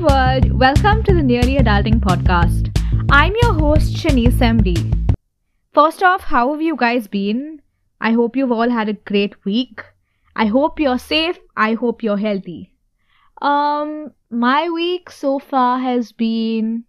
[0.00, 2.74] world, welcome to the Nearly Adulting podcast.
[3.10, 5.14] I'm your host, Shanice MD.
[5.74, 7.60] First off, how have you guys been?
[8.00, 9.82] I hope you've all had a great week.
[10.34, 11.38] I hope you're safe.
[11.54, 12.72] I hope you're healthy.
[13.42, 16.84] Um, my week so far has been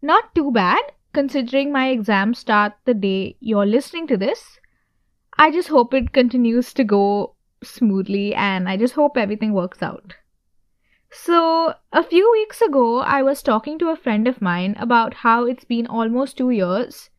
[0.00, 0.82] not too bad
[1.12, 4.60] considering my exams start the day you're listening to this.
[5.36, 7.34] I just hope it continues to go
[7.64, 10.14] smoothly and I just hope everything works out.
[11.14, 15.44] So, a few weeks ago, I was talking to a friend of mine about how
[15.44, 17.10] it's been almost two years,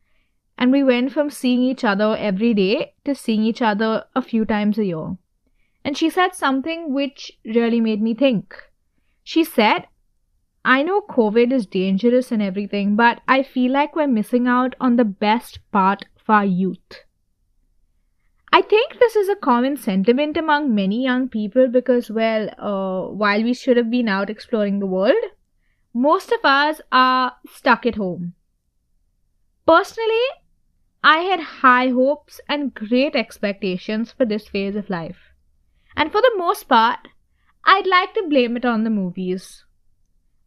[0.58, 4.44] and we went from seeing each other every day to seeing each other a few
[4.44, 5.16] times a year.
[5.84, 8.56] And she said something which really made me think.
[9.22, 9.86] She said,
[10.64, 14.96] I know COVID is dangerous and everything, but I feel like we're missing out on
[14.96, 17.04] the best part of our youth.
[18.54, 23.42] I think this is a common sentiment among many young people because, well, uh, while
[23.42, 25.24] we should have been out exploring the world,
[25.92, 28.34] most of us are stuck at home.
[29.66, 30.28] Personally,
[31.02, 35.18] I had high hopes and great expectations for this phase of life.
[35.96, 37.08] And for the most part,
[37.64, 39.64] I'd like to blame it on the movies.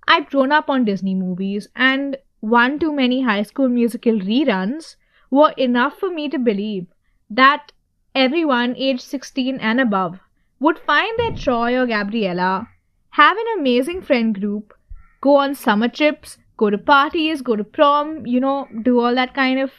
[0.07, 4.95] I'd grown up on Disney movies, and one too many high school musical reruns
[5.29, 6.87] were enough for me to believe
[7.29, 7.73] that
[8.17, 10.19] everyone aged 16 and above
[10.59, 12.67] would find their Troy or Gabriella,
[13.11, 14.73] have an amazing friend group,
[15.21, 19.35] go on summer trips, go to parties, go to prom, you know, do all that
[19.35, 19.71] kind of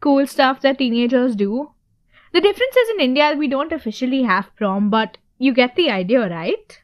[0.00, 1.70] cool stuff that teenagers do.
[2.32, 6.28] The difference is in India, we don't officially have prom, but you get the idea,
[6.28, 6.80] right?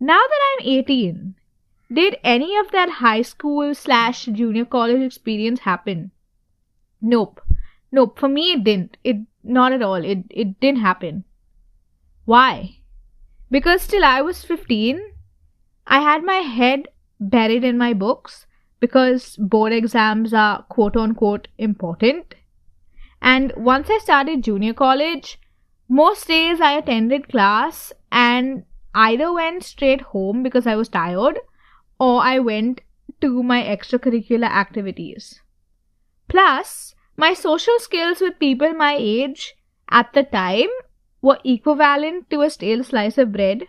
[0.00, 1.34] Now that I'm 18,
[1.92, 6.12] did any of that high school slash junior college experience happen?
[7.02, 7.42] Nope.
[7.92, 8.18] Nope.
[8.18, 8.96] For me, it didn't.
[9.04, 10.04] It not at all.
[10.04, 11.24] It it didn't happen.
[12.24, 12.76] Why?
[13.50, 15.00] Because till I was 15,
[15.86, 16.88] I had my head
[17.18, 18.46] buried in my books
[18.78, 22.34] because board exams are quote unquote important.
[23.20, 25.38] And once I started junior college,
[25.88, 31.38] most days I attended class and either went straight home because I was tired
[31.98, 32.80] or I went
[33.20, 35.40] to my extracurricular activities.
[36.28, 39.54] Plus, my social skills with people my age
[39.90, 40.70] at the time
[41.20, 43.64] were equivalent to a stale slice of bread,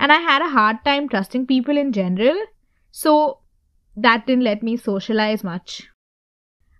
[0.00, 2.38] and I had a hard time trusting people in general,
[2.90, 3.40] so
[3.94, 5.88] that didn't let me socialize much.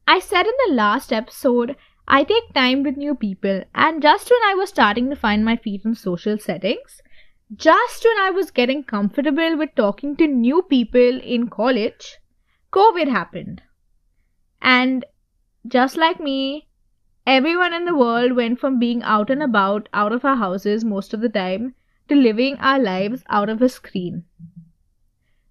[0.07, 1.77] I said in the last episode,
[2.07, 5.57] I take time with new people, and just when I was starting to find my
[5.57, 7.03] feet in social settings,
[7.55, 12.17] just when I was getting comfortable with talking to new people in college,
[12.73, 13.61] COVID happened.
[14.63, 15.05] And
[15.69, 16.67] just like me,
[17.27, 21.15] everyone in the world went from being out and about, out of our houses most
[21.15, 21.75] of the time,
[22.09, 24.25] to living our lives out of a screen.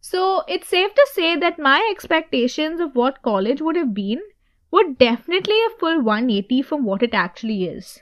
[0.01, 4.21] So it's safe to say that my expectations of what college would have been
[4.71, 8.01] were definitely a full 180 from what it actually is.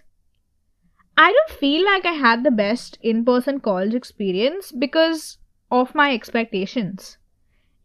[1.17, 5.37] I don't feel like I had the best in person college experience because
[5.71, 7.17] of my expectations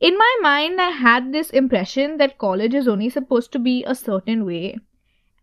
[0.00, 3.94] in my mind, I had this impression that college is only supposed to be a
[3.94, 4.78] certain way.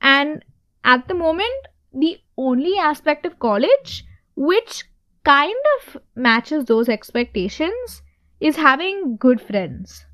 [0.01, 0.43] And
[0.83, 4.03] at the moment, the only aspect of college
[4.35, 4.83] which
[5.23, 8.01] kind of matches those expectations
[8.39, 10.05] is having good friends.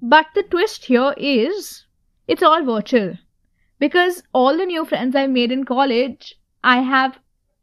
[0.00, 1.86] But the twist here is
[2.28, 3.14] it's all virtual.
[3.78, 7.18] Because all the new friends I've made in college, I have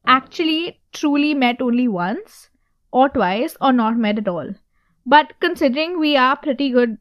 [0.06, 2.50] actually truly met only once
[2.92, 4.54] or twice or not met at all.
[5.08, 6.98] But considering we are pretty good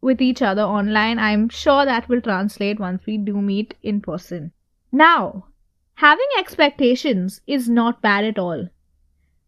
[0.00, 4.52] with each other online, I'm sure that will translate once we do meet in person.
[4.90, 5.46] Now,
[5.94, 8.68] having expectations is not bad at all.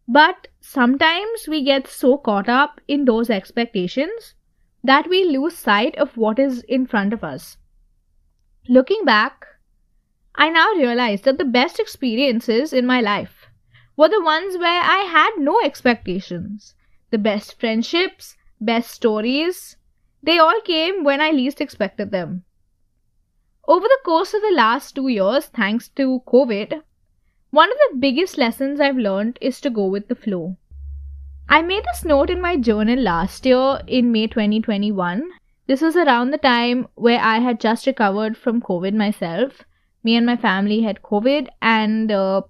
[0.07, 4.33] But sometimes we get so caught up in those expectations
[4.83, 7.57] that we lose sight of what is in front of us.
[8.69, 9.45] Looking back,
[10.35, 13.47] I now realize that the best experiences in my life
[13.97, 16.75] were the ones where I had no expectations
[17.09, 19.77] the best friendships, best stories,
[20.21, 22.43] they all came when I least expected them.
[23.67, 26.81] Over the course of the last two years, thanks to COVID,
[27.51, 30.57] one of the biggest lessons I've learned is to go with the flow.
[31.47, 35.29] I made this note in my journal last year in May 2021.
[35.65, 39.63] This was around the time where I had just recovered from COVID myself.
[40.03, 42.41] Me and my family had COVID, and uh,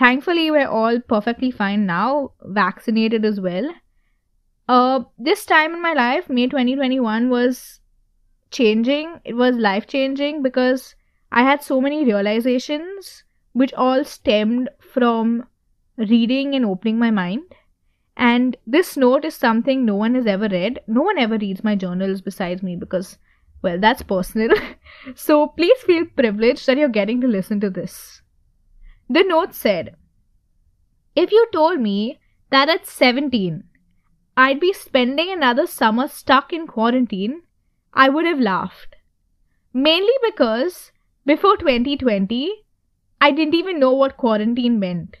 [0.00, 3.70] Thankfully, we're all perfectly fine now, vaccinated as well.
[4.66, 7.80] Uh, this time in my life, May 2021, was
[8.50, 9.20] changing.
[9.26, 10.94] It was life changing because
[11.30, 15.46] I had so many realizations which all stemmed from
[15.98, 17.42] reading and opening my mind.
[18.16, 20.80] And this note is something no one has ever read.
[20.86, 23.18] No one ever reads my journals besides me because,
[23.60, 24.56] well, that's personal.
[25.14, 28.22] so please feel privileged that you're getting to listen to this.
[29.12, 29.96] The note said,
[31.16, 32.20] If you told me
[32.50, 33.64] that at 17
[34.36, 37.42] I'd be spending another summer stuck in quarantine,
[37.92, 38.94] I would have laughed.
[39.74, 40.92] Mainly because
[41.26, 42.52] before 2020,
[43.20, 45.16] I didn't even know what quarantine meant.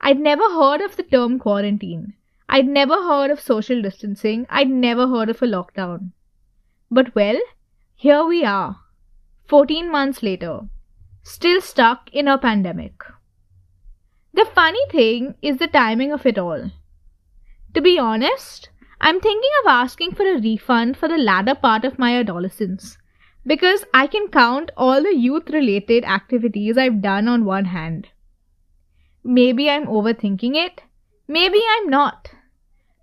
[0.00, 2.14] I'd never heard of the term quarantine.
[2.48, 4.46] I'd never heard of social distancing.
[4.48, 6.12] I'd never heard of a lockdown.
[6.92, 7.40] But well,
[7.96, 8.76] here we are,
[9.48, 10.60] 14 months later,
[11.24, 13.02] still stuck in a pandemic.
[14.36, 16.70] The funny thing is the timing of it all.
[17.72, 18.68] To be honest,
[19.00, 22.98] I'm thinking of asking for a refund for the latter part of my adolescence
[23.46, 28.08] because I can count all the youth related activities I've done on one hand.
[29.24, 30.82] Maybe I'm overthinking it,
[31.26, 32.30] maybe I'm not.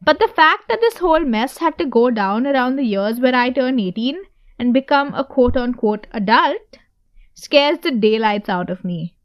[0.03, 3.33] But the fact that this whole mess had to go down around the years where
[3.33, 4.21] I turn 18
[4.59, 6.77] and become a quote unquote adult
[7.33, 9.15] scares the daylights out of me.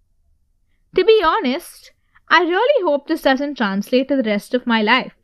[0.94, 1.93] To be honest,
[2.30, 5.14] I really hope this doesn't translate to the rest of my life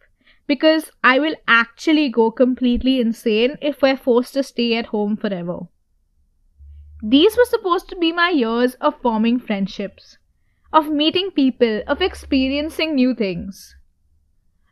[0.47, 5.69] because I will actually go completely insane if we're forced to stay at home forever.
[7.03, 10.17] These were supposed to be my years of forming friendships,
[10.73, 13.77] of meeting people, of experiencing new things.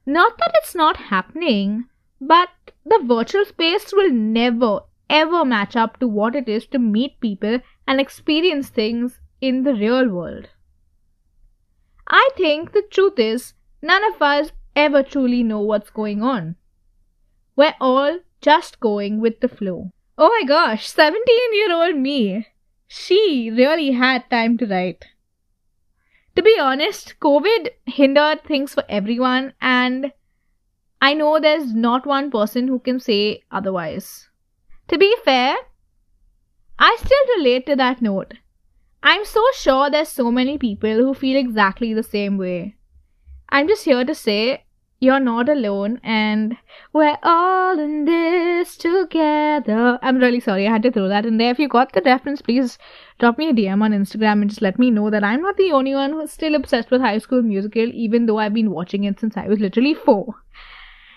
[0.06, 1.87] Not that it's not happening,
[2.20, 2.49] but
[2.84, 4.81] the virtual space will never
[5.11, 9.75] ever match up to what it is to meet people and experience things in the
[9.75, 10.49] real world.
[12.14, 16.56] I think the truth is, none of us ever truly know what's going on.
[17.56, 19.93] We're all just going with the flow.
[20.19, 21.25] Oh my gosh, 17
[21.55, 22.49] year old me.
[22.87, 25.06] She really had time to write.
[26.37, 30.12] To be honest, COVID hindered things for everyone, and
[31.00, 34.29] I know there's not one person who can say otherwise.
[34.88, 35.56] To be fair,
[36.79, 38.35] I still relate to that note.
[39.03, 42.77] I'm so sure there's so many people who feel exactly the same way.
[43.49, 44.65] I'm just here to say
[45.01, 46.57] you're not alone and
[46.93, 49.99] we're all in this together.
[50.01, 51.51] I'm really sorry, I had to throw that in there.
[51.51, 52.79] If you got the reference, please
[53.19, 55.73] drop me a DM on Instagram and just let me know that I'm not the
[55.73, 59.19] only one who's still obsessed with High School Musical, even though I've been watching it
[59.19, 60.37] since I was literally four.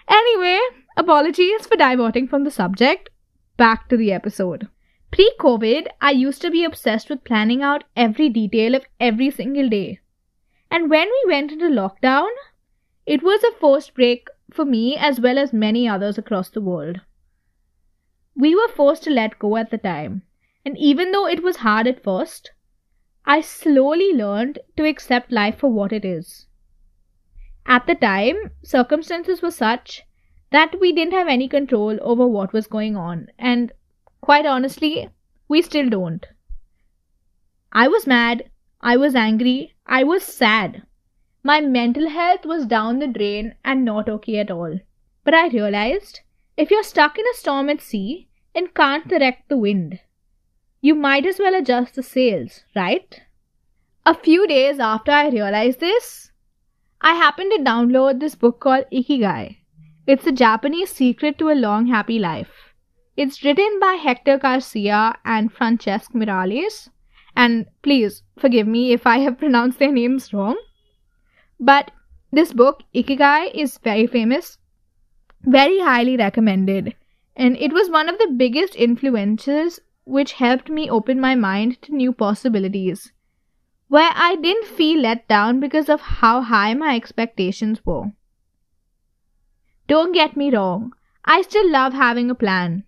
[0.08, 0.60] Anyway,
[0.98, 3.10] apologies for diverting from the subject.
[3.58, 4.68] Back to the episode.
[5.16, 9.70] Pre COVID, I used to be obsessed with planning out every detail of every single
[9.70, 10.02] day.
[10.70, 12.28] And when we went into lockdown,
[13.06, 17.00] it was a forced break for me as well as many others across the world.
[18.36, 20.24] We were forced to let go at the time,
[20.66, 22.52] and even though it was hard at first,
[23.24, 26.46] I slowly learned to accept life for what it is.
[27.66, 30.04] At the time, circumstances were such
[30.52, 33.72] that we didn't have any control over what was going on, and
[34.26, 35.08] quite honestly,
[35.48, 36.26] we still don't.
[37.72, 38.50] I was mad,
[38.82, 40.82] I was angry, I was sad.
[41.44, 44.80] My mental health was down the drain and not okay at all.
[45.24, 46.22] But I realized
[46.58, 50.00] if you're stuck in a storm at sea and can't direct the wind,
[50.82, 53.22] you might as well adjust the sails, right?
[54.08, 56.32] A few days after I realized this,
[57.00, 59.58] I happened to download this book called Ikigai.
[60.08, 62.55] It's a Japanese secret to a long, happy life.
[63.18, 66.90] It's written by Hector Garcia and Francesc Miralles.
[67.36, 70.58] And please forgive me if I have pronounced their names wrong.
[71.60, 71.92] But
[72.32, 74.58] this book, Ikigai, is very famous,
[75.44, 76.96] very highly recommended,
[77.36, 81.96] and it was one of the biggest influences which helped me open my mind to
[81.96, 83.14] new possibilities,
[83.88, 88.12] where I didn't feel let down because of how high my expectations were.
[89.88, 90.94] Don't get me wrong,
[91.24, 92.84] I still love having a plan,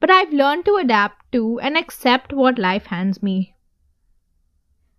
[0.00, 3.54] but I've learned to adapt to and accept what life hands me.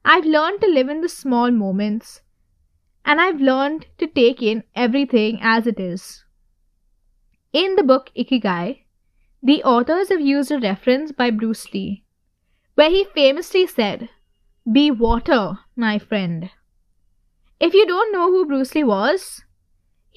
[0.06, 2.22] I've learned to live in the small moments
[3.04, 6.24] and I've learned to take in everything as it is.
[7.52, 8.84] In the book Ikigai,
[9.44, 12.04] the authors have used a reference by Bruce Lee,
[12.76, 14.10] where he famously said,
[14.72, 16.52] Be water, my friend.
[17.60, 19.44] If you don't know who Bruce Lee was,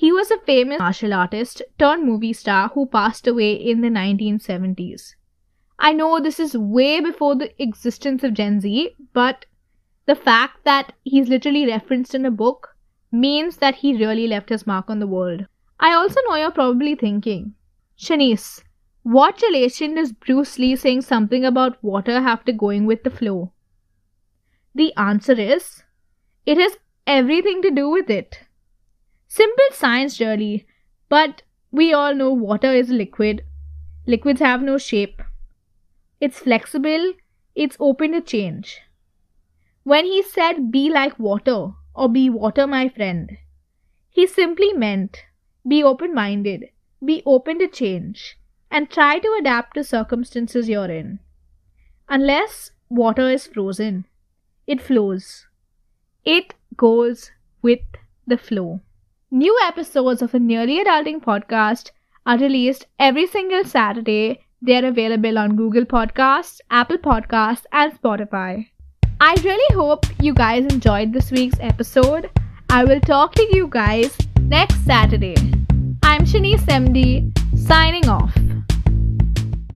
[0.04, 5.14] he was a famous martial artist turned movie star who passed away in the 1970s.
[5.78, 9.46] I know this is way before the existence of Gen Z, but
[10.04, 12.76] the fact that he's literally referenced in a book
[13.11, 15.46] means that he really left his mark on the world.
[15.80, 17.54] I also know you're probably thinking,
[17.99, 18.62] Shanice,
[19.04, 23.52] what relation does Bruce Lee saying something about water have to going with the flow?
[24.75, 25.82] The answer is,
[26.44, 28.43] it has everything to do with it.
[29.35, 30.64] Simple science, really,
[31.09, 33.43] but we all know water is liquid.
[34.07, 35.21] Liquids have no shape.
[36.21, 37.14] It's flexible,
[37.57, 38.81] it's open to change.
[39.83, 43.38] When he said, be like water, or be water, my friend,
[44.09, 45.25] he simply meant
[45.67, 46.69] be open minded,
[47.05, 48.38] be open to change,
[48.71, 51.19] and try to adapt to circumstances you're in.
[52.09, 54.07] Unless water is frozen,
[54.69, 55.49] it flows.
[56.25, 57.81] It goes with
[58.29, 58.81] the flow.
[59.35, 61.91] New episodes of the Nearly Adulting podcast
[62.25, 64.45] are released every single Saturday.
[64.62, 68.69] They're available on Google Podcasts, Apple Podcasts, and Spotify.
[69.21, 72.31] I really hope you guys enjoyed this week's episode.
[72.71, 75.35] I will talk to you guys next Saturday.
[76.05, 78.33] I'm Shanice MD, signing off.